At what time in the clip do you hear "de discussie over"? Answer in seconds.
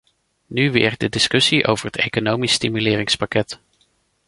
0.97-1.85